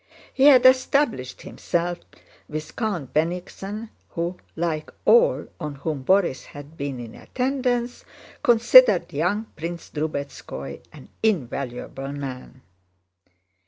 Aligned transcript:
He 0.33 0.45
had 0.45 0.65
established 0.65 1.43
himself 1.43 1.99
with 2.49 2.75
Count 2.75 3.13
Bennigsen, 3.13 3.91
who, 4.09 4.37
like 4.55 4.89
all 5.05 5.45
on 5.59 5.75
whom 5.75 6.03
Borís 6.03 6.43
had 6.45 6.75
been 6.75 6.99
in 6.99 7.13
attendance, 7.13 8.03
considered 8.41 9.13
young 9.13 9.45
Prince 9.55 9.91
Drubetskóy 9.91 10.81
an 10.91 11.09
invaluable 11.21 12.13
man. 12.13 12.63